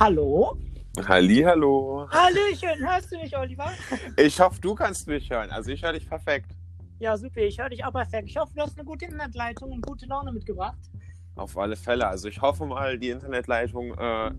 [0.00, 0.56] Hallo?
[1.06, 2.08] Halli, hallo.
[2.10, 3.70] Hallöchen, hörst du mich, Oliver?
[4.16, 5.50] Ich hoffe, du kannst mich hören.
[5.50, 6.50] Also ich höre dich perfekt.
[6.98, 8.28] Ja, super, ich höre dich auch perfekt.
[8.28, 10.78] Ich hoffe, du hast eine gute Internetleitung und gute Laune mitgebracht.
[11.36, 12.06] Auf alle Fälle.
[12.08, 14.30] Also ich hoffe mal, die Internetleitung äh,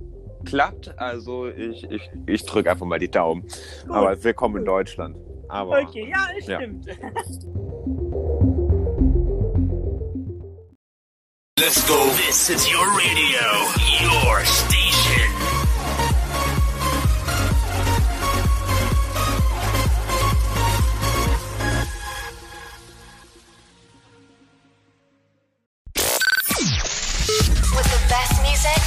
[0.45, 0.97] klappt.
[0.99, 3.43] Also ich, ich, ich drücke einfach mal die Daumen.
[3.43, 3.51] Gut.
[3.95, 5.15] Aber willkommen in Deutschland.
[5.47, 6.57] Aber Okay, ja, es Ja.
[6.59, 6.85] stimmt.
[11.59, 11.93] Let's go.
[12.17, 13.47] This is your radio,
[14.03, 14.80] your station.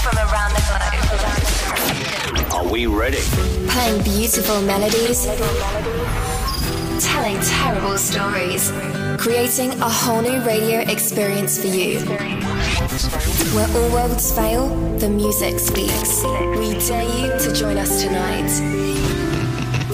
[0.02, 2.52] From around the globe.
[2.52, 3.22] Are we ready?
[3.68, 5.26] Playing beautiful melodies.
[7.04, 8.72] Telling terrible stories.
[9.18, 12.00] Creating a whole new radio experience for you.
[13.54, 16.22] Where all worlds fail, the music speaks.
[16.58, 18.50] We dare you to join us tonight.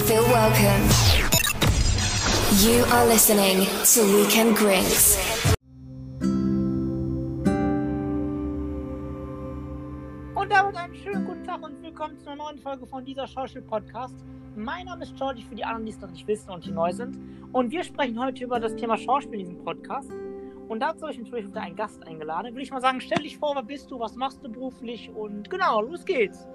[0.07, 0.89] Feel welcome.
[2.59, 5.17] You are listening to Weekend Grinks.
[11.51, 14.15] Tag und willkommen zu einer neuen Folge von dieser Schauspiel-Podcast.
[14.55, 16.93] Mein Name ist Georgie für die anderen, die es noch nicht wissen und hier neu
[16.93, 17.19] sind.
[17.53, 20.13] Und wir sprechen heute über das Thema Schauspiel in diesem Podcast.
[20.69, 22.55] Und dazu habe ich natürlich wieder einen Gast eingeladen.
[22.55, 25.51] Will ich mal sagen, stell dich vor, wer bist du, was machst du beruflich und
[25.51, 26.47] genau, los geht's.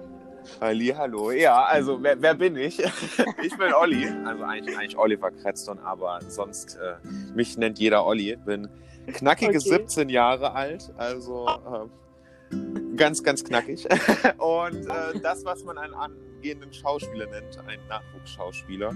[0.62, 1.30] Halli, hallo.
[1.30, 2.78] Ja, also wer, wer bin ich?
[3.42, 4.08] ich bin Olli.
[4.24, 8.34] Also eigentlich, eigentlich Oliver Kretzton, aber sonst äh, mich nennt jeder Olli.
[8.46, 8.66] Bin
[9.08, 9.58] knackige Okay.
[9.58, 10.90] 17 Jahre alt.
[10.96, 13.86] Also äh, ganz, ganz knackig.
[14.38, 18.94] Und äh, das, was man einen angehenden Schauspieler nennt, einen Nachwuchsschauspieler.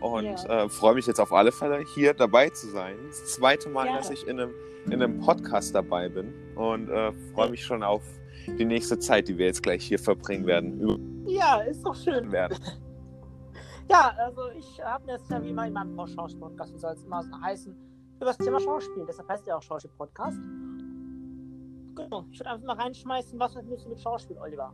[0.00, 0.64] Und Ja.
[0.64, 2.96] äh, freue mich jetzt auf alle Fälle, hier dabei zu sein.
[3.08, 3.96] Das zweite Mal, Ja.
[3.96, 4.50] dass ich in einem,
[4.86, 6.32] in einem Podcast dabei bin.
[6.56, 8.02] Und äh, freue mich schon auf
[8.46, 11.24] die nächste Zeit, die wir jetzt gleich hier verbringen werden.
[11.28, 12.30] Ja, ist doch schön.
[12.32, 12.58] werden.
[13.90, 17.02] Ja, also ich habe mir jetzt ja wie immer in meinem Schauspiel-Podcast, wie soll es
[17.04, 17.74] immer so heißen,
[18.16, 19.04] über das Thema Schauspiel.
[19.06, 20.38] Deshalb heißt ja auch Schauspiel-Podcast.
[21.94, 24.72] Genau, ich würde einfach mal reinschmeißen, was verbindest du mit Schauspiel, Oliver?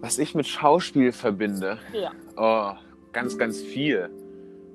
[0.00, 2.12] Was ich mit Schauspiel verbinde, Ja.
[2.36, 2.76] oh,
[3.12, 4.10] ganz, ganz viel.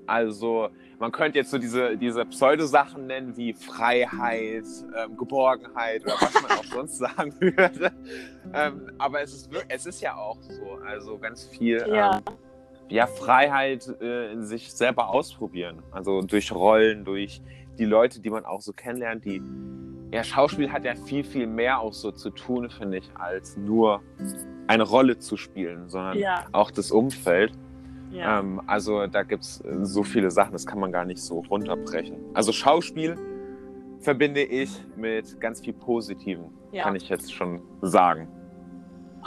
[0.06, 0.68] Also,
[1.00, 4.66] man könnte jetzt so diese, diese Pseudo-Sachen nennen wie Freiheit,
[4.98, 7.92] ähm, Geborgenheit oder was man auch sonst sagen würde.
[8.54, 10.78] Ähm, aber es ist, es ist ja auch so.
[10.86, 12.18] Also ganz viel Ja.
[12.18, 12.22] ähm,
[12.90, 15.82] ja, Freiheit äh, in sich selber ausprobieren.
[15.92, 17.42] Also durch Rollen, durch
[17.80, 19.42] die Leute, die man auch so kennenlernt, die
[20.14, 24.02] ja, Schauspiel hat ja viel, viel mehr auch so zu tun, finde ich, als nur
[24.68, 26.46] eine Rolle zu spielen, sondern Ja.
[26.52, 27.52] auch das Umfeld.
[28.12, 28.40] Ja.
[28.40, 32.18] Ähm, also da gibt es so viele Sachen, das kann man gar nicht so runterbrechen.
[32.34, 33.18] Also Schauspiel
[34.00, 36.84] verbinde ich mit ganz viel Positiven, Ja.
[36.84, 38.28] kann ich jetzt schon sagen.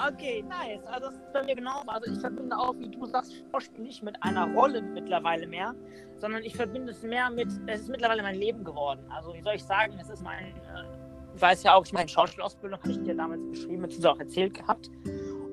[0.09, 0.84] Okay, nice.
[0.87, 1.89] Also das ist bei mir genauso.
[1.89, 5.75] Also ich verbinde auch, wie du sagst, Schauspiel nicht mit einer Rolle mittlerweile mehr,
[6.17, 9.01] sondern ich verbinde es mehr mit, es ist mittlerweile mein Leben geworden.
[9.11, 10.85] Also wie soll ich sagen, es ist mein, äh,
[11.35, 14.55] ich weiß ja auch, ich meine Schauspielausbildung habe ich dir damals beschrieben, beziehungsweise auch erzählt
[14.55, 14.91] gehabt.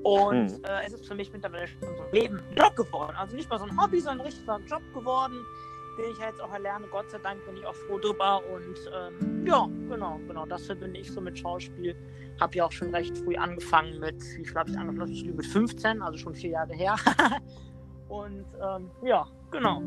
[0.03, 0.63] Und Hm.
[0.65, 3.15] äh, es ist für mich mittlerweile schon so ein Leben, ein Job geworden.
[3.17, 5.39] Also nicht mal so ein Hobby, sondern richtig so ein Job geworden,
[5.97, 6.87] den ich jetzt auch erlerne.
[6.91, 8.41] Gott sei Dank bin ich auch froh drüber.
[8.53, 11.95] Und ähm, ja, genau, genau, das verbinde ich so mit Schauspiel
[12.39, 15.35] habe ja auch schon recht früh angefangen mit, wie viel habe ich angefangen?
[15.35, 16.95] Mit 15, also schon vier Jahre her.
[18.09, 19.81] Und ähm, ja, genau.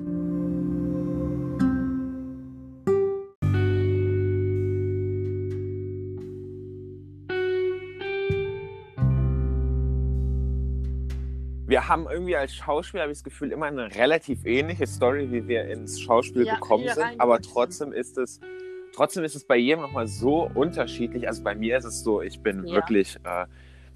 [11.66, 15.48] Wir haben irgendwie als Schauspieler, habe ich das Gefühl, immer eine relativ ähnliche Story, wie
[15.48, 17.18] wir ins Schauspiel Ja, gekommen sind.
[17.18, 18.38] Aber trotzdem ist es,
[18.94, 21.26] trotzdem ist es bei jedem nochmal so unterschiedlich.
[21.26, 22.76] Also bei mir ist es so, ich bin Ja.
[22.76, 23.46] wirklich äh,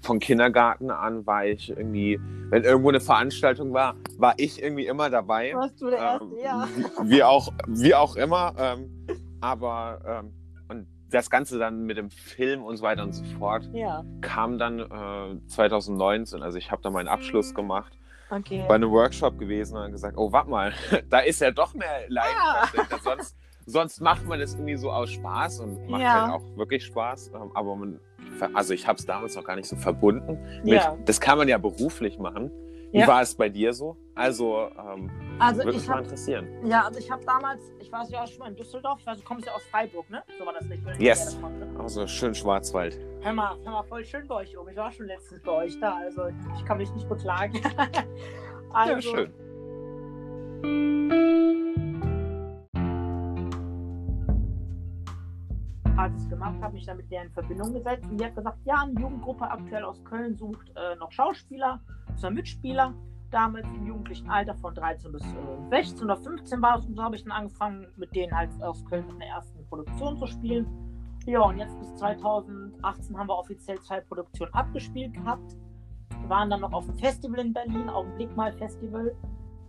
[0.01, 5.09] von Kindergarten an war ich irgendwie, wenn irgendwo eine Veranstaltung war, war ich irgendwie immer
[5.09, 5.53] dabei.
[5.55, 6.25] Warst du der Erste?
[6.25, 6.67] Ähm, ja.
[7.03, 8.53] wie, wie auch, wie auch immer.
[8.57, 9.07] Ähm,
[9.39, 10.33] aber ähm,
[11.11, 14.79] das Ganze dann mit dem Film und so weiter und so fort Ja, kam dann
[14.79, 16.41] äh, 2019.
[16.41, 17.93] Also ich habe da meinen Abschluss gemacht,
[18.29, 18.63] okay.
[18.67, 20.73] bei einem Workshop gewesen und gesagt, oh, warte mal,
[21.09, 22.75] da ist ja doch mehr Leidenschaft.
[22.93, 22.97] Ah.
[23.03, 26.23] Sonst, sonst macht man das irgendwie so aus Spaß und macht Ja.
[26.27, 27.31] halt auch wirklich Spaß.
[27.35, 27.99] Ähm, aber man,
[28.53, 30.39] also ich habe es damals noch gar nicht so verbunden.
[30.63, 30.97] Mit, Ja.
[31.05, 32.49] Das kann man ja beruflich machen.
[32.91, 33.07] Wie Ja.
[33.07, 33.95] war es bei dir so?
[34.15, 35.09] Also, ähm,
[35.39, 36.47] Also würde ich mich mal habe interessieren.
[36.65, 39.17] ja, also ich habe damals, ich war ja auch schon mal in Düsseldorf, ich weiß,
[39.19, 40.21] du kommst ja aus Freiburg, ne?
[40.37, 40.83] So war das nicht.
[40.99, 41.35] Yes.
[41.35, 41.79] erinnere, ne?
[41.79, 42.99] Also schön Schwarzwald.
[43.21, 44.69] Hör mal, hör mal, voll schön bei euch oben.
[44.69, 46.23] Ich war schon letztens bei euch da, also
[46.57, 47.61] ich kann mich nicht beklagen.
[48.73, 49.31] also, Ja, schön.
[49.33, 49.51] Genau.
[56.41, 58.99] gemacht, habe mich dann mit der in Verbindung gesetzt und die hat gesagt, ja, eine
[58.99, 61.79] Jugendgruppe aktuell aus Köln sucht äh, noch Schauspieler,
[62.11, 62.93] also Mitspieler,
[63.31, 67.03] damals im jugendlichen Alter von 13 bis äh, 16 oder 15 war es und so
[67.03, 70.67] habe ich dann angefangen, mit denen halt aus Köln in der ersten Produktion zu spielen.
[71.25, 75.55] Ja, und jetzt bis 2018 haben wir offiziell zwei Produktionen abgespielt gehabt.
[76.19, 79.15] Wir waren dann noch auf dem Festival in Berlin, auf dem Blickmal-Festival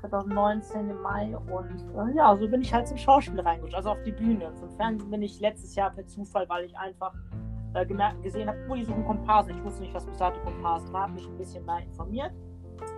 [0.01, 1.37] 2019 im Mai.
[1.37, 4.53] Und äh, ja, so bin ich halt zum Schauspiel reingerutscht, also auf die Bühne.
[4.55, 7.15] Zum Fernsehen bin ich letztes Jahr per Zufall, weil ich einfach
[7.75, 7.87] äh,
[8.23, 9.57] gesehen habe, oh, die suchen Komparsen.
[9.57, 12.33] Ich wusste nicht, was besagte Komparsen war, habe mich ein bisschen mehr informiert.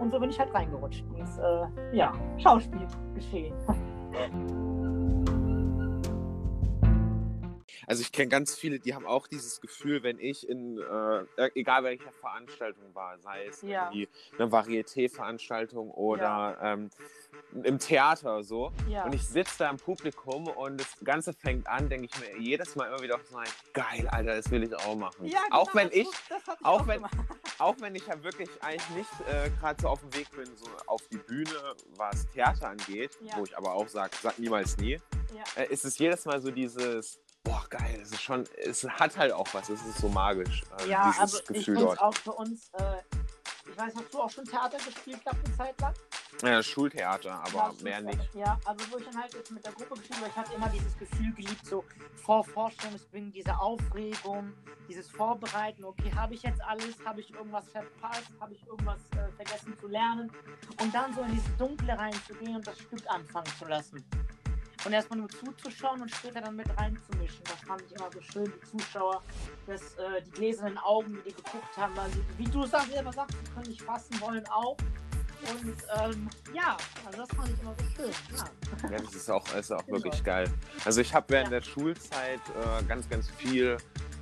[0.00, 3.54] Und so bin ich halt reingerutscht ins äh, ja, Schauspielgeschehen.
[7.86, 11.84] Also ich kenne ganz viele, die haben auch dieses Gefühl, wenn ich in, äh, egal
[11.84, 13.84] welcher Veranstaltung war, sei es Ja.
[13.92, 14.08] irgendwie
[14.38, 16.90] eine Varieté-Veranstaltung oder ähm,
[17.62, 19.04] im Theater so, Ja.
[19.04, 22.74] und ich sitze da im Publikum und das Ganze fängt an, denke ich mir jedes
[22.76, 23.38] Mal immer wieder so,
[23.72, 25.26] geil, Alter, das will ich auch machen.
[25.26, 27.14] Ja, auch genau, wenn ich, ich auch auch wenn- gemacht.
[27.58, 30.66] auch wenn ich ja wirklich eigentlich nicht äh, gerade so auf dem Weg bin, so
[30.86, 33.36] auf die Bühne, was Theater angeht, Ja.
[33.36, 35.00] wo ich aber auch sage, sag niemals nie,
[35.34, 35.62] Ja.
[35.62, 39.32] äh, ist es jedes Mal so dieses, boah, geil, es ist schon, es hat halt
[39.32, 42.00] auch was, es ist so magisch, äh, Ja, dieses also ich Gefühl finde dort.
[42.00, 42.82] auch für uns, äh,
[43.70, 45.94] ich weiß, hast du auch schon Theater gespielt gehabt eine Zeit lang?
[46.42, 48.02] Ja, Schultheater, aber Ja, mehr Schultheater.
[48.16, 48.34] nicht.
[48.34, 50.68] Ja, also wo ich dann halt jetzt mit der Gruppe gespielt habe, ich hatte immer
[50.68, 51.84] dieses Gefühl geliebt, so
[52.16, 54.52] vor Vorstellungsbeginn, diese Aufregung,
[54.88, 59.30] dieses Vorbereiten, okay, habe ich jetzt alles, habe ich irgendwas verpasst, habe ich irgendwas äh,
[59.36, 60.30] vergessen zu lernen
[60.80, 64.04] und dann so in dieses Dunkle reinzugehen und das Stück anfangen zu lassen.
[64.84, 67.42] Und erstmal nur zuzuschauen und später dann mit reinzumischen.
[67.44, 69.22] Das fand ich immer so schön, die Zuschauer,
[69.66, 73.36] dass äh, die gläsernen Augen, die die geguckt haben, also, wie du sagst, selber sagst,
[73.42, 74.76] die können nicht fassen wollen auch.
[75.50, 76.76] Und ähm, ja,
[77.06, 78.10] also das fand ich immer so schön.
[78.36, 78.90] Ja.
[78.90, 79.98] Ja, das ist auch, ist auch Genau.
[80.02, 80.50] wirklich geil.
[80.84, 81.60] Also ich habe während Ja.
[81.60, 82.40] der Schulzeit
[82.80, 83.76] äh, ganz, ganz viel,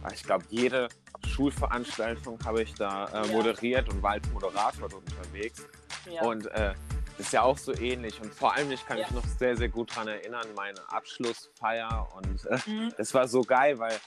[0.05, 0.88] äh, ich glaube, jede
[1.26, 5.65] Schulveranstaltung habe ich da äh, moderiert und war als Moderator dort unterwegs.
[6.11, 6.23] Ja.
[6.23, 6.75] Und äh,
[7.19, 8.20] ist ja auch so ähnlich.
[8.20, 9.06] Und vor allem, ich kann Ja.
[9.06, 12.09] mich noch sehr, sehr gut daran erinnern, meine Abschlussfeier.
[12.14, 12.94] Und äh, Mhm.
[12.99, 13.99] es war so geil, weil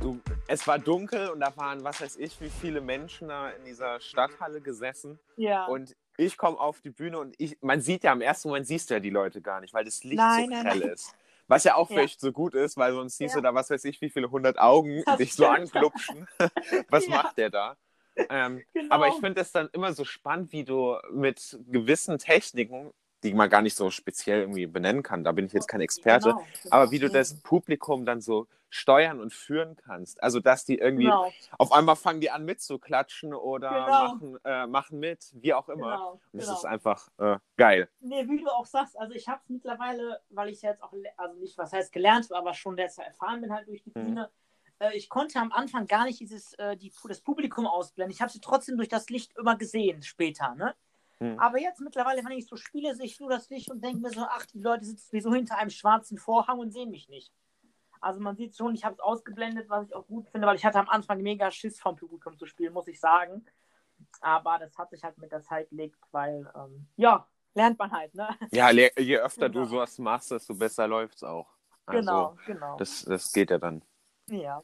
[0.00, 3.64] du, es war dunkel und da waren, was weiß ich, wie viele Menschen da in
[3.64, 5.18] dieser Stadthalle gesessen.
[5.36, 5.66] ja.
[5.66, 8.90] Und ich komme auf die Bühne und ich, man sieht ja im ersten Moment siehst
[8.90, 10.88] du ja die Leute gar nicht, weil das Licht Nein, so nein, grell nein.
[10.88, 11.14] ist.
[11.46, 11.94] Was ja auch Ja.
[11.94, 13.40] vielleicht so gut ist, weil sonst siehst Ja.
[13.40, 15.58] du da, was weiß ich, wie viele hundert Augen Das dich so stimmt.
[15.76, 16.26] anglupschen.
[16.88, 17.22] was Ja.
[17.22, 17.76] macht der da?
[18.28, 18.94] Ähm, genau.
[18.94, 22.92] aber ich finde es dann immer so spannend, wie du mit gewissen Techniken,
[23.22, 26.30] die man gar nicht so speziell irgendwie benennen kann, da bin ich jetzt kein Experte,
[26.30, 30.22] Genau, aber wie du das Publikum dann so steuern und führen kannst.
[30.22, 34.08] Also, dass die irgendwie Genau, auf einmal fangen die an mitzuklatschen oder Genau.
[34.08, 35.92] machen, äh, machen mit, wie auch immer.
[35.92, 36.58] genau, Und das genau.
[36.58, 37.88] ist einfach äh, geil.
[38.00, 41.38] Nee, wie du auch sagst, also ich habe es mittlerweile, weil ich jetzt auch, also
[41.40, 44.26] nicht, was heißt gelernt, aber schon jetzt erfahren bin halt durch die Mhm.
[44.78, 48.14] Äh, ich konnte am Anfang gar nicht dieses, äh, die, das Publikum ausblenden.
[48.14, 50.74] Ich habe sie trotzdem durch das Licht immer gesehen später, ne?
[51.20, 51.38] Mhm.
[51.38, 54.10] Aber jetzt mittlerweile, wenn ich so spiele, sehe ich nur das Licht und denke mir
[54.10, 57.32] so, ach, die Leute sitzen wie so hinter einem schwarzen Vorhang und sehen mich nicht.
[58.00, 60.64] Also man sieht schon, ich habe es ausgeblendet, was ich auch gut finde, weil ich
[60.64, 63.44] hatte am Anfang mega Schiss vom Publikum zu spielen, muss ich sagen.
[64.20, 68.14] Aber das hat sich halt mit der Zeit gelegt, weil, ähm, ja, lernt man halt,
[68.14, 68.28] ne?
[68.52, 69.64] Ja, je öfter Genau.
[69.64, 71.48] du sowas machst, desto besser läuft's auch.
[71.86, 72.76] Also, genau, genau.
[72.76, 73.82] Das, das geht ja dann.
[74.30, 74.62] Ja.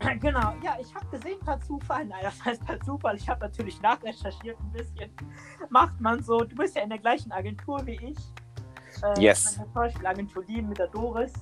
[0.20, 3.80] Genau, ja, ich habe gesehen per Zufall, nein, das heißt per Zufall, ich habe natürlich
[3.80, 5.10] nachrecherchiert ein bisschen.
[5.70, 8.18] Macht man so, du bist ja in der gleichen Agentur wie ich.
[9.02, 9.54] Äh, Yes.
[9.54, 11.32] Zum Beispiel Agentur Lien mit der Doris.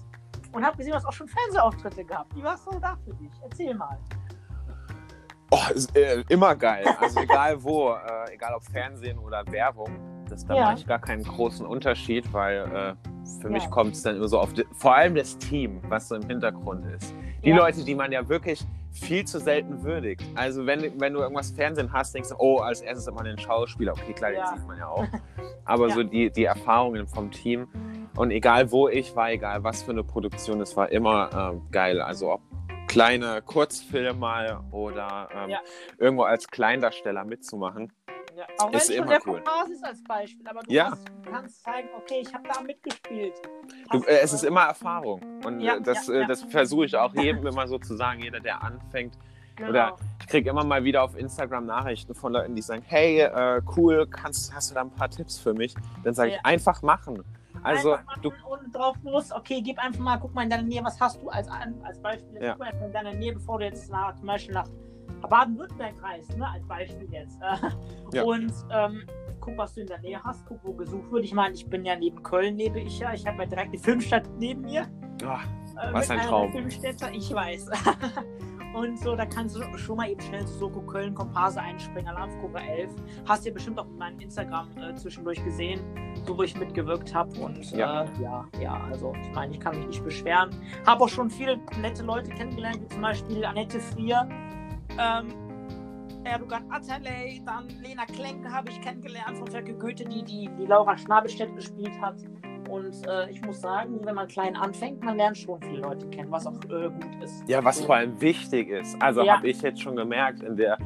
[0.52, 2.34] Und habe gesehen, du hast auch schon Fernsehauftritte gehabt.
[2.36, 3.32] Wie war es so da für dich?
[3.42, 3.98] Erzähl mal.
[5.54, 6.86] Oh, ist, äh, immer geil.
[6.98, 9.90] Also egal wo, äh, egal ob Fernsehen oder Werbung,
[10.30, 10.64] das, da Ja.
[10.64, 12.94] mache ich gar keinen großen Unterschied, weil äh,
[13.42, 13.68] für mich Ja.
[13.70, 16.86] kommt es dann immer so auf, die, vor allem das Team, was so im Hintergrund
[16.96, 17.14] ist.
[17.44, 17.56] Die Ja.
[17.56, 20.22] Leute, die man ja wirklich viel zu selten würdigt.
[20.34, 23.92] Also wenn, wenn du irgendwas Fernsehen hast, denkst du, oh, als erstes man den Schauspieler.
[23.92, 25.04] Okay, klar, den sieht man ja auch.
[25.66, 27.68] Aber so die, die Erfahrungen vom Team
[28.16, 32.00] und egal wo ich war, egal was für eine Produktion, es war immer ähm, geil.
[32.00, 32.40] Also ob
[32.92, 35.60] kleine Kurzfilme oder ähm, Ja.
[35.98, 37.90] irgendwo als Kleindarsteller mitzumachen.
[38.36, 39.42] Ja, auch wenn Ist schon immer der cool.
[39.42, 40.90] Kompas ist als Beispiel, aber du Ja.
[40.90, 43.34] hast, kannst zeigen, okay, ich habe da mitgespielt.
[43.90, 45.20] Du, äh, es ist immer Erfahrung.
[45.44, 48.40] Und Ja, äh, das, äh, das versuche ich auch jedem immer so zu sagen, jeder,
[48.40, 49.18] der anfängt.
[49.56, 49.70] genau.
[49.70, 53.60] Oder ich kriege immer mal wieder auf Instagram Nachrichten von Leuten, die sagen, hey, äh,
[53.76, 55.74] cool, kannst, hast du da ein paar Tipps für mich?
[56.04, 57.22] Dann sage ich, einfach machen.
[57.62, 61.00] Also du, ohne drauf los, okay, gib einfach mal, guck mal in deiner Nähe, was
[61.00, 62.50] hast du als, als Beispiel, jetzt Ja.
[62.52, 64.68] guck mal in deiner Nähe, bevor du jetzt nach, zum Beispiel nach
[65.28, 67.38] Baden-Württemberg reist, ne, als Beispiel jetzt.
[68.12, 68.24] Ja.
[68.24, 69.06] Und ähm,
[69.40, 71.24] guck, was du in der Nähe hast, guck, wo gesucht wird.
[71.24, 73.14] Ich meine, ich bin ja neben Köln, lebe ich ja.
[73.14, 74.86] Ich habe ja direkt die Filmstadt neben mir.
[75.24, 75.38] Ah,
[75.80, 76.52] Äh, Was ein Traum.
[76.68, 77.70] Ich weiß.
[78.74, 82.58] Und so, da kannst du schon mal eben schnell zu Soko Köln Komparse einspringen, Alarmgruppe
[82.58, 82.90] 11.
[83.26, 85.80] Hast du bestimmt auch auf meinem Instagram äh, zwischendurch gesehen,
[86.26, 87.38] wo ich mitgewirkt habe.
[87.38, 87.76] Und Ja.
[87.78, 88.02] ja.
[88.02, 90.50] Äh, ja, ja, also ich meine, ich kann mich nicht beschweren.
[90.86, 94.28] Habe auch schon viele nette Leute kennengelernt, wie zum Beispiel Annette Frier,
[94.98, 95.34] ähm,
[96.24, 100.96] Erdogan Atalay, dann Lena Klenke habe ich kennengelernt von Ferke Goethe, die, die die Laura
[100.96, 102.14] Schnabelstedt gespielt hat.
[102.72, 106.30] Und äh, ich muss sagen, wenn man klein anfängt, man lernt schon viele Leute kennen,
[106.32, 107.46] was auch äh, gut ist.
[107.46, 108.96] Ja, was vor allem wichtig ist.
[109.02, 109.36] Also Ja.
[109.36, 110.78] habe ich jetzt schon gemerkt, in der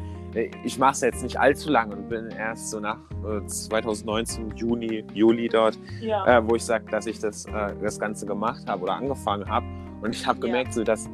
[0.65, 5.03] ich mache es jetzt nicht allzu lange und bin erst so nach äh, 2019, Juni,
[5.15, 8.83] Juli dort, Ja, äh, wo ich sage, dass ich das, äh, das Ganze gemacht habe
[8.83, 9.65] oder angefangen habe.
[10.03, 10.47] Und ich habe Ja.
[10.47, 11.09] gemerkt, so, dass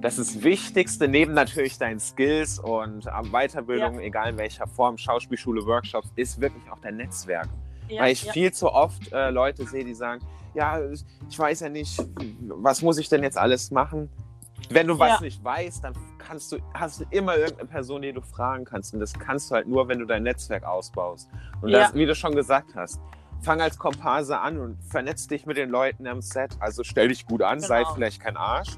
[0.00, 5.66] das ist Wichtigste, neben natürlich deinen Skills und äh, Weiterbildung, egal in welcher Form, Schauspielschule,
[5.66, 7.48] Workshops, ist wirklich auch dein Netzwerk.
[7.88, 10.20] Ja, Weil ich ja, viel zu oft äh, Leute sehe, die sagen,
[10.54, 10.80] ja,
[11.28, 12.02] ich weiß ja nicht,
[12.48, 14.08] was muss ich denn jetzt alles machen?
[14.70, 15.20] Wenn du was Ja.
[15.20, 18.92] nicht weißt, dann kannst du, hast du immer irgendeine Person, die du fragen kannst.
[18.92, 21.28] Und das kannst du halt nur, wenn du dein Netzwerk ausbaust.
[21.62, 23.00] Und das, wie du schon gesagt hast,
[23.40, 26.56] fang als Komparse an und vernetz dich mit den Leuten am Set.
[26.58, 27.94] Also stell dich gut an, sei Genau.
[27.94, 28.70] vielleicht kein Arsch.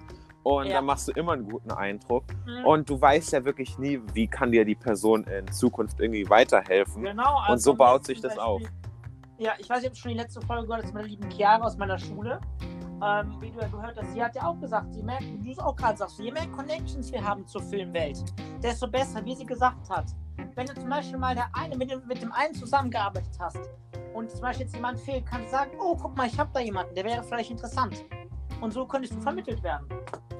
[0.43, 0.75] Und Ja.
[0.75, 2.25] dann machst du immer einen guten Eindruck.
[2.47, 2.64] Mhm.
[2.67, 7.02] Und du weißt ja wirklich nie, wie kann dir die Person in Zukunft irgendwie weiterhelfen.
[7.02, 8.69] Genau, Und so also baut sich das Beispiel-
[9.40, 11.78] Ja, ich weiß ob du schon die letzte Folge gehört hast, meiner lieben Chiara aus
[11.78, 12.38] meiner Schule.
[13.02, 15.52] Ähm, wie du ja gehört hast, sie hat ja auch gesagt, je mehr, wie du
[15.52, 18.23] es auch gerade sagst, je mehr Connections wir haben zur Filmwelt,
[18.62, 20.04] desto besser, wie sie gesagt hat.
[20.54, 23.59] Wenn du zum Beispiel mal der eine mit dem, mit dem einen zusammengearbeitet hast
[24.12, 26.61] und zum Beispiel jetzt jemand fehlt, kannst du sagen, oh, guck mal, ich habe da
[26.61, 28.04] jemanden, der wäre vielleicht interessant.
[28.61, 29.87] Und so könntest du vermittelt werden.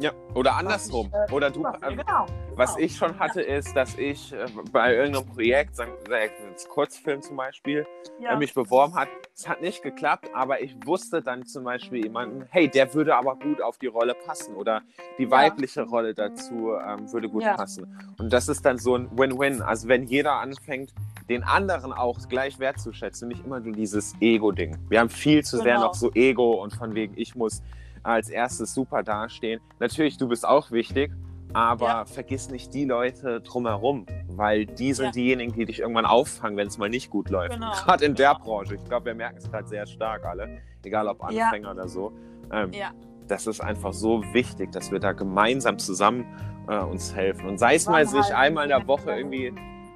[0.01, 1.09] Ja, oder andersrum.
[1.27, 2.25] ich, äh, oder du, äh, genau.
[2.55, 2.87] was genau.
[2.87, 7.37] ich schon hatte, ist, dass ich äh, bei irgendeinem Projekt, sagen wir jetzt Kurzfilm zum
[7.37, 7.87] Beispiel,
[8.19, 8.35] Ja.
[8.37, 9.09] mich beworben hat.
[9.37, 13.37] Es hat nicht geklappt, aber ich wusste dann zum Beispiel jemanden, hey, der würde aber
[13.37, 14.81] gut auf die Rolle passen oder
[15.19, 15.31] die Ja.
[15.31, 17.95] weibliche Rolle dazu ähm, würde gut passen.
[18.19, 19.61] Und das ist dann so ein Win-Win.
[19.61, 20.95] Also wenn jeder anfängt,
[21.29, 24.79] den anderen auch gleich wertzuschätzen, nicht immer nur dieses Ego-Ding.
[24.89, 25.87] Wir haben viel zu sehr Genau.
[25.89, 27.63] noch so Ego und von wegen, ich muss
[28.03, 29.61] als erstes super dastehen.
[29.79, 31.13] Natürlich, du bist auch wichtig,
[31.53, 32.05] aber Ja.
[32.05, 35.11] vergiss nicht die Leute drumherum, weil die sind Ja.
[35.13, 37.55] diejenigen, die dich irgendwann auffangen, wenn es mal nicht gut läuft.
[37.55, 38.45] Genau, Gerade in der genau.
[38.45, 38.75] Branche.
[38.77, 41.47] Ich glaube, wir merken es gerade sehr stark alle, egal ob Ja.
[41.47, 42.13] Anfänger oder so.
[42.53, 42.91] Ähm, Ja.
[43.29, 46.25] Das ist einfach so wichtig, dass wir da gemeinsam zusammen
[46.69, 47.49] äh, uns helfen.
[47.49, 49.17] Und sei es mal sich einmal in der Woche ja.
[49.17, 49.53] irgendwie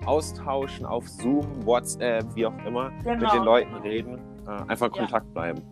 [0.06, 3.82] austauschen auf Zoom, WhatsApp, wie auch immer, mit Genau, den Leuten genau.
[3.82, 5.00] reden, äh, einfach in Ja.
[5.02, 5.62] Kontakt bleiben.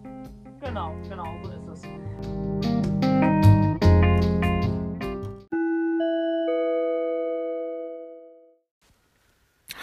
[0.61, 1.62] Genau, genau, so ist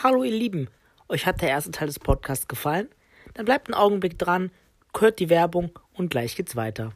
[0.02, 0.70] Hallo ihr Lieben,
[1.10, 2.88] euch hat der erste Teil des Podcasts gefallen?
[3.34, 4.50] Dann bleibt einen Augenblick dran,
[4.98, 6.94] hört die Werbung und gleich geht's weiter.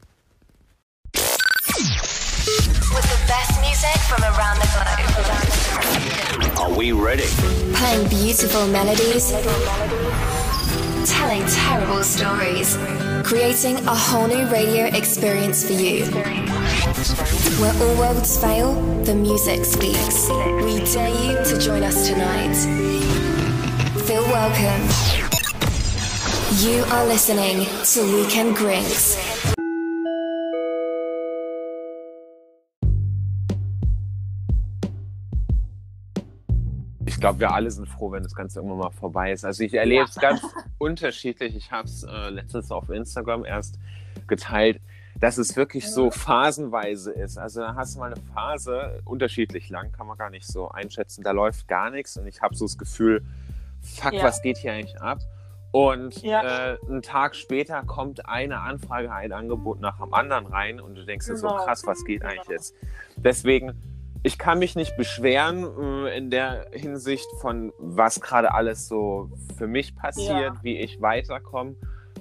[1.13, 1.25] With
[3.03, 4.83] the best music from around the globe.
[6.62, 7.27] Are we ready?
[7.74, 9.33] Playing beautiful melodies.
[11.05, 12.77] Telling terrible stories.
[13.24, 16.05] Creating a whole new radio experience for you.
[17.60, 20.29] Where all worlds fail, the music speaks.
[20.63, 22.92] We dare you to join us tonight.
[24.13, 24.84] Feel welcome.
[26.62, 29.17] You are listening to Weekend Grinks.
[37.08, 39.46] Ich glaube, wir alle sind froh, wenn das Ganze irgendwann mal vorbei ist.
[39.46, 40.41] Also ich erlebe es ganz
[40.77, 41.55] unterschiedlich.
[41.55, 43.79] Ich habe es äh, letztens auf Instagram erst
[44.27, 44.79] geteilt,
[45.20, 47.39] dass es wirklich so phasenweise ist.
[47.39, 51.24] Also da hast du mal eine Phase, unterschiedlich lang, kann man gar nicht so einschätzen.
[51.24, 53.24] Da läuft gar nichts und ich habe so das Gefühl,
[53.84, 54.24] fuck, Ja.
[54.24, 55.20] was geht hier eigentlich ab?
[55.72, 56.74] Und Ja.
[56.74, 61.04] äh, einen Tag später kommt eine Anfrage, ein Angebot nach dem anderen rein und du
[61.06, 61.63] denkst dir so, Genau.
[61.66, 62.32] krass, was geht Genau.
[62.34, 62.75] eigentlich jetzt?
[63.18, 63.74] Deswegen,
[64.22, 69.68] ich kann mich nicht beschweren äh, in der Hinsicht von, was gerade alles so für
[69.68, 70.60] mich passiert, Ja.
[70.62, 71.75] wie ich weiterkomme.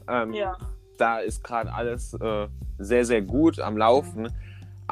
[0.08, 0.56] Ähm, Ja.
[0.96, 4.32] Da ist gerade alles äh, sehr, sehr gut am Laufen.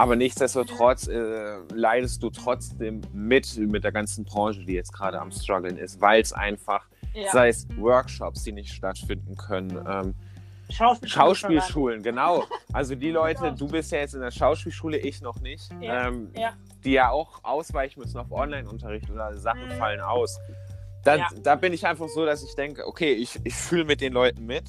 [0.00, 5.30] Aber nichtsdestotrotz äh, leidest du trotzdem mit mit der ganzen Branche, die jetzt gerade am
[5.30, 7.30] struggeln ist, weil es einfach, ja.
[7.30, 10.14] sei es Workshops, die nicht stattfinden können, ähm,
[10.70, 11.08] Schauspielschulen.
[11.34, 12.44] Schauspielschulen, genau.
[12.72, 13.56] Also die Leute, Genau.
[13.56, 16.52] du bist ja jetzt in der Schauspielschule, ich noch nicht, Ja, ähm, ja.
[16.84, 19.72] die ja auch ausweichen müssen auf Online-Unterricht oder Sachen Mhm.
[19.72, 20.38] fallen aus.
[21.04, 21.28] Da, Ja.
[21.42, 24.46] da bin ich einfach so, dass ich denke, okay, ich, ich fühle mit den Leuten
[24.46, 24.64] mit.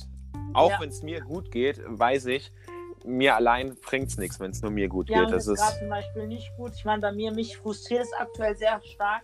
[0.53, 2.51] Auch wenn es mir gut geht, weiß ich,
[3.05, 5.33] mir allein bringt es nichts, wenn es nur mir gut ja, geht.
[5.33, 6.71] Das ist gerade zum Beispiel nicht gut.
[6.75, 9.23] Ich meine, bei mir, mich frustriert es aktuell sehr stark.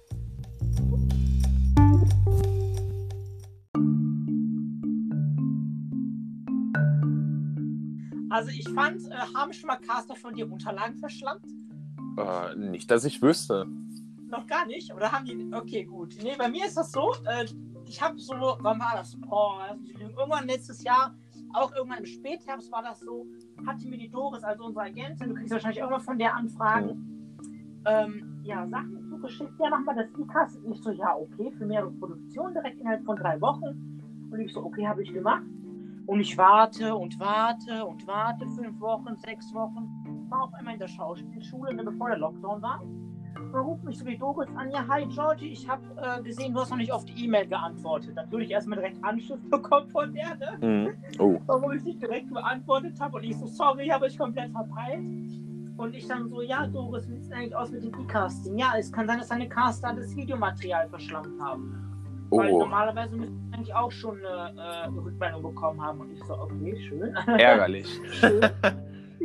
[8.30, 11.46] Also ich fand, äh, haben schon mal Caster von dir Unterlagen verschlammt?
[12.18, 13.66] Äh, nicht, dass ich wüsste.
[14.30, 14.94] Noch gar nicht?
[14.94, 15.50] Oder haben die...
[15.54, 16.16] Okay, gut.
[16.22, 17.46] Nee, bei mir ist das so, äh,
[17.88, 18.34] ich habe so...
[18.34, 19.18] Wann war das?
[19.32, 19.54] Oh,
[20.00, 21.16] irgendwann letztes Jahr,
[21.54, 23.26] auch irgendwann im Spätherbst war das so,
[23.66, 27.42] hatte mir die Doris, also unsere Agentin, du kriegst wahrscheinlich irgendwann von der Anfragen,
[27.86, 30.60] ähm, ja, Sachen zugeschickt, ja, mach mal das E-Cast.
[30.72, 34.30] Ich so, ja, okay, für mehrere Produktionen direkt innerhalb von drei Wochen.
[34.32, 35.44] Und ich so, okay, habe ich gemacht.
[36.06, 39.90] Und ich warte und warte und warte, fünf Wochen, sechs Wochen.
[40.30, 42.82] War auf einmal in der Schauspielschule, ne, bevor der Lockdown war.
[43.38, 46.60] Dann ruft mich so die Doris an, ja, hi Georgie, ich habe äh, gesehen, du
[46.60, 48.16] hast noch nicht auf die E-Mail geantwortet.
[48.16, 50.68] Natürlich erstmal direkt Anschrift bekommen von der, ne?
[50.68, 51.20] Mhm.
[51.20, 51.40] Oh.
[51.46, 53.18] warum ich nicht direkt beantwortet habe.
[53.18, 55.06] Und ich so, sorry, habe ich komplett verpeilt.
[55.78, 58.58] Und ich dann so, ja, Doris, wie sieht es denn eigentlich aus mit dem E-Casting?
[58.58, 61.84] Ja, es kann sein, dass deine Caster das Videomaterial verschlammt haben.
[62.32, 62.60] Weil Oh.
[62.60, 66.02] normalerweise müssten eigentlich auch schon eine äh, Rückmeldung bekommen haben.
[66.02, 67.16] Und ich so, okay, schön.
[67.28, 67.88] Ärgerlich.
[68.12, 68.42] schön.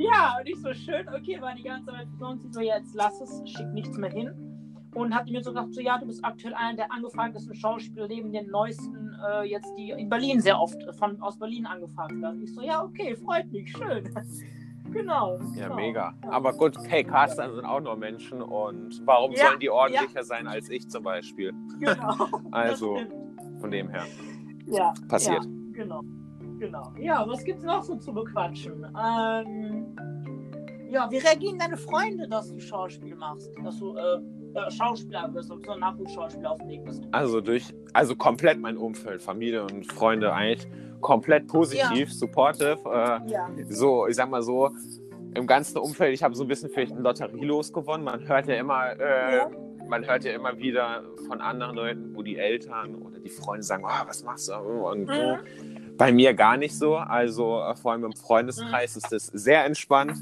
[0.03, 2.45] Ja, und ich so, schön, okay, war die ganze Zeit für uns.
[2.45, 4.31] Ich so, ja, jetzt lass es, schick nichts mehr hin.
[4.95, 8.31] Und hat mir so gesagt, so, ja, du bist aktuell einer der angefragtesten Schauspieler neben
[8.31, 12.43] den neuesten, äh, jetzt die in Berlin sehr oft äh, von, aus Berlin angefragt werden.
[12.43, 14.13] Ich so, ja, okay, freut mich, schön.
[14.93, 15.39] genau.
[15.55, 15.77] Ja, genau.
[15.77, 16.15] mega.
[16.29, 20.47] Aber gut, hey, Caster sind auch nur Menschen und warum Ja, sollen die ordentlicher sein
[20.47, 21.53] als ich zum Beispiel?
[21.79, 22.29] Genau.
[22.51, 22.99] Also,
[23.61, 24.05] von dem her.
[24.67, 25.43] ja, passiert.
[25.43, 26.03] Ja, genau.
[26.63, 26.93] Genau.
[26.97, 28.87] Ja, was gibt's noch so zu bequatschen?
[28.97, 29.82] Ähm,
[30.93, 33.51] ja, wie reagieren deine Freunde, dass du Schauspiel machst?
[33.65, 34.19] Dass du äh,
[34.55, 37.03] äh, Schauspieler bist und so Nachwuchsschauspieler auf dem Weg bist?
[37.13, 40.69] Also durch, also komplett mein Umfeld, Familie und Freunde eigentlich
[41.01, 42.79] komplett positiv, supportive.
[42.85, 43.49] Äh, Ja.
[43.69, 44.71] so, ich sag mal so,
[45.35, 48.05] im ganzen Umfeld, ich habe so ein bisschen vielleicht ein Lotterielos gewonnen.
[48.05, 49.51] Man hört ja immer, äh, Ja.
[49.89, 53.85] man hört ja immer wieder von anderen Leuten, wo die Eltern oder die Freunde sagen,
[53.87, 54.55] oh, was machst du?
[54.57, 55.13] Und so.
[55.15, 55.97] Mhm.
[55.97, 56.97] Bei mir gar nicht so.
[56.97, 60.19] Also äh, vor allem im Freundeskreis ist es sehr entspannt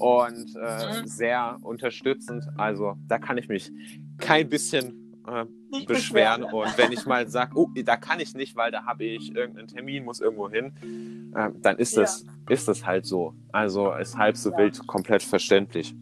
[0.00, 1.06] und äh, Mhm.
[1.06, 2.44] sehr unterstützend.
[2.56, 3.70] Also da kann ich mich
[4.18, 4.96] kein bisschen
[5.28, 5.44] äh,
[5.86, 5.86] beschweren.
[5.86, 6.44] beschweren.
[6.44, 9.68] Und wenn ich mal sage, oh, da kann ich nicht, weil da habe ich irgendeinen
[9.68, 12.02] Termin, muss irgendwo hin, äh, dann ist Ja.
[12.02, 13.34] das, ist das halt so.
[13.52, 14.58] Also ist halb so Ja.
[14.58, 15.94] wild, komplett verständlich.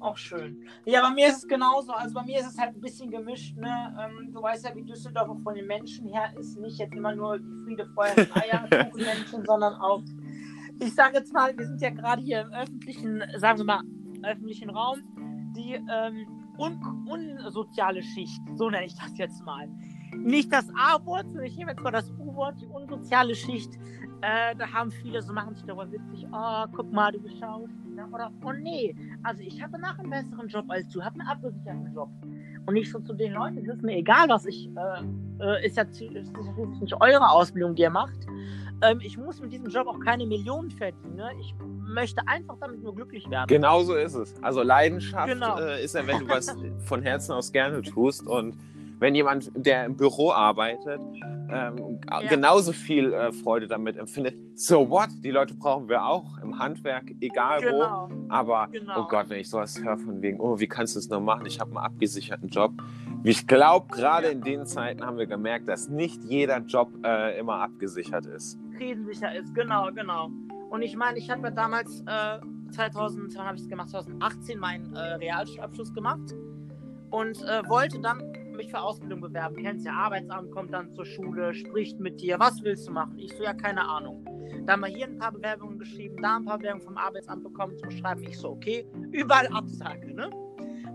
[0.00, 0.64] Auch schön.
[0.84, 1.92] Ja, bei mir ist es genauso.
[1.92, 3.56] Also bei mir ist es halt ein bisschen gemischt.
[3.56, 3.68] Ne?
[4.00, 6.56] Ähm, du weißt ja, wie Düsseldorf von den Menschen her ist.
[6.58, 10.00] Nicht jetzt immer nur die Friede, Freude und Eierkuchenmenschen, sondern auch,
[10.80, 13.82] ich sage jetzt mal, wir sind ja gerade hier im öffentlichen, sagen wir mal,
[14.22, 14.98] öffentlichen Raum,
[15.56, 16.26] die ähm,
[16.58, 19.68] un unsoziale Schicht, so nenne ich das jetzt mal.
[20.16, 23.74] Nicht das A-Wort, sondern ich nehme jetzt mal das U-Wort, die unsoziale Schicht.
[24.22, 28.08] Äh, da haben viele so, machen sich darüber witzig, oh, guck mal, du bist Schauspieler.
[28.12, 31.94] Oder, oh nee, also ich habe nach einen besseren Job als du, habe einen abgesicherten
[31.94, 32.10] Job.
[32.68, 35.78] Und ich so zu den Leuten, es ist mir egal, was ich, äh, äh, ist
[35.78, 36.34] ja zu- ist
[36.82, 38.18] nicht eure Ausbildung, die ihr macht.
[38.82, 41.16] Ähm, ich muss mit diesem Job auch keine Millionen verdienen.
[41.16, 41.30] Ne?
[41.40, 41.54] Ich
[41.86, 43.46] möchte einfach damit nur glücklich werden.
[43.48, 44.34] Genau so ist es.
[44.42, 45.58] Also Leidenschaft Genau.
[45.58, 46.54] äh, ist ja, wenn du was
[46.84, 48.54] von Herzen aus gerne tust und
[48.98, 51.00] wenn jemand, der im Büro arbeitet,
[51.50, 55.08] ähm, genauso viel äh, Freude damit empfindet, so what?
[55.24, 57.66] Die Leute brauchen wir auch im Handwerk, egal wo.
[57.66, 58.08] Genau.
[58.28, 59.00] Aber, Genau.
[59.04, 61.46] oh Gott, wenn ich sowas höre von wegen, oh, wie kannst du es noch machen?
[61.46, 62.72] Ich habe einen abgesicherten Job.
[63.24, 64.32] Ich glaube, gerade Ja.
[64.32, 68.58] in den Zeiten haben wir gemerkt, dass nicht jeder Job äh, immer abgesichert ist.
[68.76, 69.54] krisensicher ist.
[69.54, 70.30] Genau, genau.
[70.70, 72.38] Und ich meine, ich habe ja damals äh,
[72.72, 73.88] 2000, wann habe ich es gemacht?
[73.88, 76.34] 2018 meinen äh, Realschulabschluss gemacht
[77.10, 78.22] und äh, wollte dann
[78.58, 79.56] mich für Ausbildung bewerben.
[79.56, 83.18] Kennst ja, Arbeitsamt kommt dann zur Schule, spricht mit dir, was willst du machen?
[83.18, 84.24] Ich so, ja, keine Ahnung.
[84.66, 87.90] Dann mal hier ein paar Bewerbungen geschrieben, da ein paar Bewerbungen vom Arbeitsamt bekommen zum
[87.90, 88.22] Schreiben.
[88.24, 90.28] Ich so, okay, überall Absage, ne?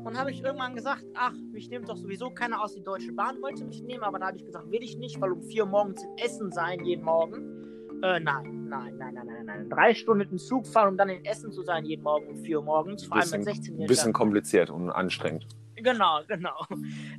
[0.04, 2.76] Und habe ich irgendwann gesagt, ach, mich nimmt doch sowieso keiner aus.
[2.76, 5.32] Die Deutsche Bahn wollte mich nehmen, aber da habe ich gesagt, will ich nicht, weil
[5.32, 7.64] um vier Uhr morgens in Essen sein, jeden Morgen.
[8.04, 9.70] Äh, nein, nein, nein, nein, nein, nein.
[9.70, 12.38] Drei Stunden mit dem Zug fahren, um dann in Essen zu sein, jeden Morgen um
[12.38, 13.06] 4 Uhr morgens.
[13.06, 13.88] Vor allem mit Bisschen, 16 Jahren.
[13.88, 15.48] bisschen kompliziert und anstrengend.
[15.76, 16.66] Genau, genau.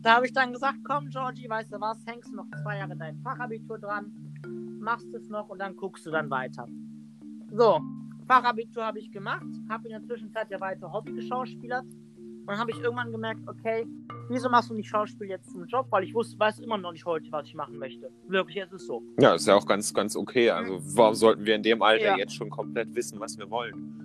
[0.02, 2.96] Da habe ich dann gesagt, komm, Georgie, weißt du was, hängst du noch zwei Jahre
[2.96, 4.12] dein Fachabitur dran,
[4.80, 6.66] machst es noch und dann guckst du dann weiter.
[7.50, 7.80] So,
[8.26, 11.84] Fachabitur habe ich gemacht, habe in der Zwischenzeit ja weiter Hobby geschauspielert
[12.46, 13.86] und habe ich irgendwann gemerkt, okay,
[14.28, 15.86] wieso machst du nicht Schauspiel jetzt zum Job?
[15.90, 18.10] Weil ich wusste, weiß immer noch nicht heute, was ich machen möchte.
[18.28, 19.02] Wirklich, es ist so.
[19.18, 20.50] Ja, ist ja auch ganz, ganz okay.
[20.50, 22.16] Also warum sollten wir in dem Alter Ja.
[22.16, 24.03] jetzt schon komplett wissen, was wir wollen?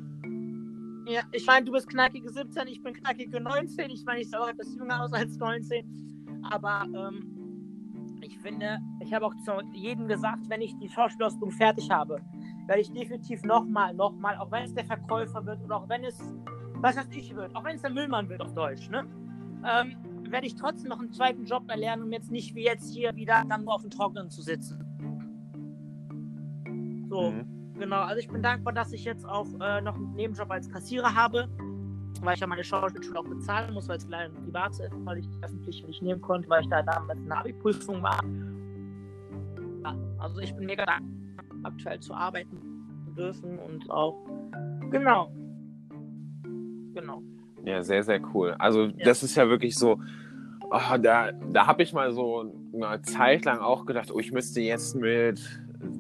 [1.10, 3.90] Ja, ich meine, du bist knackige 17, ich bin knackige 19.
[3.90, 6.44] Ich meine, ich sehe auch etwas jünger aus als 19.
[6.52, 11.90] Aber ähm, ich finde, ich habe auch zu jedem gesagt, wenn ich die Schauspielausbildung fertig
[11.90, 12.22] habe,
[12.68, 16.22] werde ich definitiv nochmal, nochmal, auch wenn es der Verkäufer wird oder auch wenn es,
[16.76, 19.04] was weiß ich wird, auch wenn es der Müllmann wird auf Deutsch, ne?
[19.66, 19.98] Ähm,
[20.30, 23.44] werde ich trotzdem noch einen zweiten Job erlernen, um jetzt nicht wie jetzt hier wieder
[23.50, 24.86] dann nur auf dem Trockenen zu sitzen.
[27.10, 27.32] So.
[27.32, 27.59] Mhm.
[27.80, 28.02] Genau.
[28.02, 31.48] Also ich bin dankbar, dass ich jetzt auch äh, noch einen Nebenjob als Kassierer habe,
[32.22, 35.18] weil ich ja meine Schauspielschule auch bezahlen muss, weil es leider eine private ist, weil
[35.18, 38.22] ich die öffentliche nicht nehmen konnte, weil ich da damals in der Abi-Prüfung war.
[39.84, 41.10] Ja, also ich bin mega dankbar,
[41.64, 42.60] aktuell zu arbeiten
[43.06, 44.16] zu dürfen und auch,
[44.92, 45.32] genau.
[46.94, 47.22] Genau.
[47.66, 48.56] Ja, sehr, sehr cool.
[48.60, 50.00] Also das ist ja wirklich so,
[50.70, 54.62] oh, da, da habe ich mal so eine Zeit lang auch gedacht, oh, ich müsste
[54.62, 55.40] jetzt mit,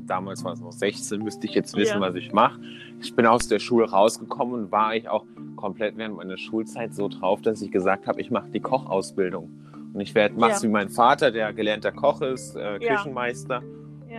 [0.05, 2.01] damals war es noch 16, müsste ich jetzt wissen, Ja.
[2.01, 2.59] was ich mache.
[3.01, 7.07] Ich bin aus der Schule rausgekommen und war ich auch komplett während meiner Schulzeit so
[7.07, 9.49] drauf, dass ich gesagt habe, ich mache die Kochausbildung.
[9.93, 10.67] Und ich werde, mach's Ja.
[10.69, 12.95] wie mein Vater, der gelernter Koch ist, äh, Ja.
[12.95, 13.61] Küchenmeister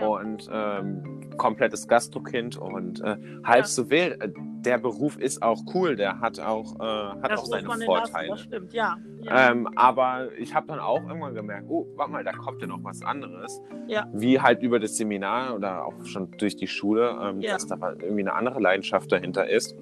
[0.06, 1.02] und ähm,
[1.36, 4.18] komplettes Gastrokind und äh, halb so wild.
[4.64, 6.82] Der Beruf ist auch cool, der hat auch, äh,
[7.22, 8.28] hat das auch seine den lassen, Vorteile.
[8.28, 8.96] das stimmt, ja.
[9.22, 9.50] ja.
[9.50, 12.82] Ähm, aber ich habe dann auch irgendwann gemerkt, oh, warte mal, da kommt ja noch
[12.84, 13.62] was anderes.
[13.86, 14.06] Ja.
[14.12, 17.52] Wie halt über das Seminar oder auch schon durch die Schule, ähm, Ja.
[17.54, 19.74] dass da mal irgendwie eine andere Leidenschaft dahinter ist,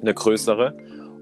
[0.00, 0.76] eine größere.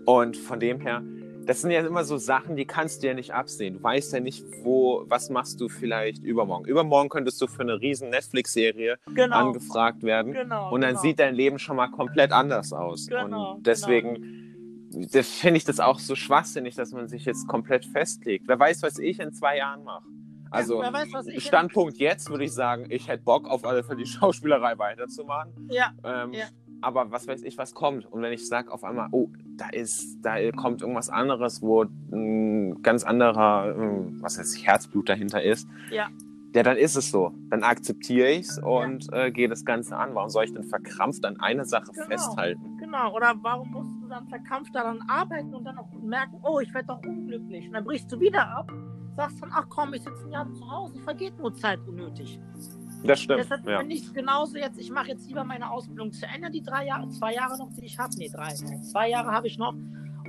[0.06, 1.02] Und von dem her,
[1.48, 3.78] das sind ja immer so Sachen, die kannst du ja nicht absehen.
[3.78, 6.66] Du weißt ja nicht, wo, was machst du vielleicht übermorgen.
[6.66, 9.34] Übermorgen könntest du für eine riesen Netflix-Serie genau.
[9.34, 10.34] angefragt werden.
[10.34, 10.70] genau.
[10.70, 11.00] Und dann genau.
[11.00, 13.06] sieht dein Leben schon mal komplett anders aus.
[13.06, 14.44] Genau, und deswegen
[14.90, 18.46] das finde ich das auch so schwachsinnig, dass man sich jetzt komplett festlegt.
[18.46, 20.04] Wer weiß, was ich in zwei Jahren mache.
[20.50, 24.06] Also wer weiß, Standpunkt jetzt würde ich sagen, ich hätte Bock auf alle Fälle die
[24.06, 25.68] Schauspielerei weiterzumachen.
[25.70, 26.44] Ja, Ähm, Ja.
[26.80, 28.06] Aber was weiß ich, was kommt.
[28.06, 32.80] Und wenn ich sage auf einmal, oh, da ist, da kommt irgendwas anderes, wo ein
[32.82, 36.08] ganz anderer, ähm, was heißt Herzblut dahinter ist, Ja.
[36.54, 37.32] ja, dann ist es so.
[37.50, 40.14] Dann akzeptiere ich es und äh, gehe das Ganze an.
[40.14, 42.06] Warum soll ich denn verkrampft an einer Sache Genau.
[42.06, 42.76] festhalten?
[42.78, 46.72] Genau, oder warum musst du dann verkrampft daran arbeiten und dann auch merken, oh, ich
[46.72, 47.66] werde doch unglücklich.
[47.66, 48.70] Und dann brichst du wieder ab,
[49.16, 52.38] sagst dann, ach komm, ich sitze ein Jahr zu Hause, vergeht nur Zeit unnötig.
[53.04, 53.40] Das stimmt.
[53.40, 53.78] Deshalb Ja.
[53.78, 56.86] finde ich es genauso jetzt, ich mache jetzt lieber meine Ausbildung zu Ende, die drei
[56.86, 58.10] Jahre, zwei Jahre noch, die ich habe.
[58.16, 59.74] Nee, drei, zwei Jahre habe ich noch.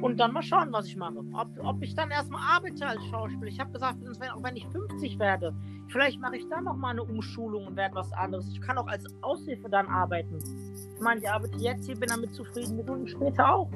[0.01, 1.15] Und dann mal schauen, was ich mache.
[1.34, 3.47] Ob, ob ich dann erstmal arbeite als Schauspieler.
[3.47, 5.53] Ich habe gesagt, wenn- auch wenn ich 50 werde,
[5.89, 8.47] vielleicht mache ich dann noch mal eine Umschulung und werde was anderes.
[8.49, 10.38] Ich kann auch als Aushilfe dann arbeiten.
[10.95, 13.69] Ich meine, ich arbeite jetzt hier, bin damit zufrieden, mit und später auch.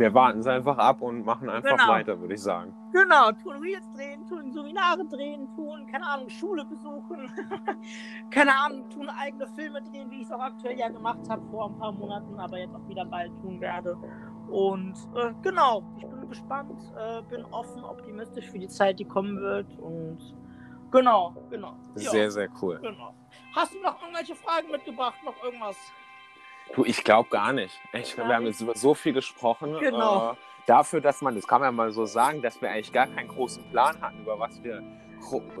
[0.00, 1.88] Wir warten es einfach ab und machen einfach Genau.
[1.88, 2.74] weiter, würde ich sagen.
[2.90, 7.30] Genau, tun Reels drehen, tun Seminare drehen, tun, keine Ahnung, Schule besuchen,
[8.30, 11.66] keine Ahnung, tun eigene Filme drehen, wie ich es auch aktuell ja gemacht habe vor
[11.66, 13.94] ein paar Monaten, aber jetzt auch wieder bald tun werde.
[14.48, 19.38] Und äh, genau, ich bin gespannt, äh, bin offen, optimistisch für die Zeit, die kommen
[19.38, 20.16] wird und
[20.90, 21.74] genau, genau.
[21.96, 22.78] Ja, Sehr, sehr cool.
[22.80, 23.12] genau.
[23.54, 25.76] Hast du noch irgendwelche Fragen mitgebracht, noch irgendwas?
[26.74, 27.78] Du, ich glaube gar nicht.
[27.92, 29.76] Ich, wir haben jetzt über so viel gesprochen.
[29.80, 30.32] Genau.
[30.32, 30.34] Äh,
[30.66, 33.28] dafür, dass man, das kann man ja mal so sagen, dass wir eigentlich gar keinen
[33.28, 34.82] großen Plan hatten, über was wir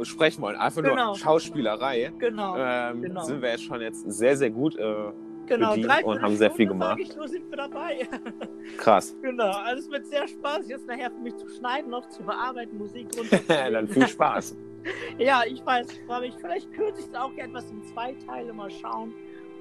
[0.02, 0.56] sprechen wollen.
[0.56, 1.06] Einfach Genau.
[1.06, 2.12] nur Schauspielerei.
[2.18, 3.22] Genau, Ähm, genau.
[3.22, 4.76] Sind wir jetzt schon jetzt sehr, sehr gut.
[4.76, 5.12] Äh,
[5.46, 5.76] genau.
[5.76, 6.98] Drei und haben sehr viel gemacht.
[7.00, 8.08] Ich, nur sind wir dabei.
[8.78, 9.14] krass.
[9.20, 12.78] Genau, also es wird sehr spaßig, jetzt nachher für mich zu schneiden, noch zu bearbeiten,
[12.78, 13.72] Musik runterzulegen.
[13.72, 14.56] Dann viel Spaß.
[15.18, 16.34] ja, ich weiß, ich freue mich.
[16.40, 19.12] Vielleicht kürze ich es auch etwas in zwei Teile, mal schauen.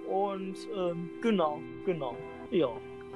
[0.09, 2.15] Und ähm, genau, genau.
[2.51, 2.69] Ja.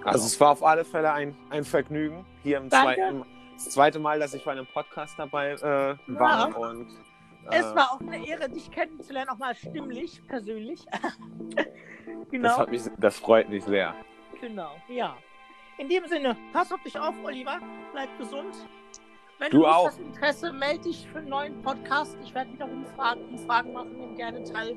[0.04, 2.26] Also es war auf alle Fälle ein, ein Vergnügen.
[2.44, 2.96] Hier im Danke.
[2.96, 3.26] zweiten,
[3.56, 6.56] das zweite Mal, dass ich bei einem Podcast dabei äh, war.
[6.58, 6.88] Und,
[7.50, 10.86] äh, Es war auch eine Ehre, dich kennenzulernen, auch mal stimmlich, persönlich.
[11.56, 11.66] das,
[12.30, 13.96] genau, hat mich, das freut mich sehr.
[14.40, 15.16] genau, ja.
[15.80, 17.60] In dem Sinne, pass auf dich auf, Oliver.
[17.94, 18.56] Bleib gesund.
[19.40, 19.88] Wenn Du du, auch.
[19.88, 22.16] hast, Interesse, melde dich für einen neuen Podcast.
[22.24, 24.76] Ich werde wieder Umfragen, Umfragen machen, nehme gerne teil.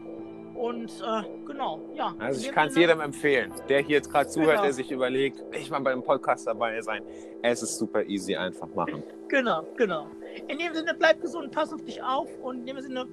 [0.57, 2.15] Und äh, genau, ja.
[2.19, 4.63] Also ich kann es jedem empfehlen, der hier jetzt gerade zuhört, Genau.
[4.63, 7.03] der sich überlegt, ich mal beim Podcast dabei sein.
[7.43, 9.03] Es ist super easy, einfach machen.
[9.29, 10.07] Genau, genau.
[10.49, 13.07] In dem Sinne, bleib gesund, pass auf dich auf und in dem Sinne,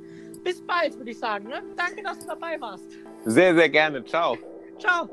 [0.43, 1.47] bis bald, würde ich sagen.
[1.47, 1.61] Ne?
[1.75, 2.85] Danke, dass du dabei warst.
[3.25, 4.03] Sehr, sehr gerne.
[4.05, 4.37] Ciao.
[4.79, 5.09] Ciao.